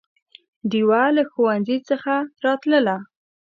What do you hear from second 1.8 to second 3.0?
څخه راتلله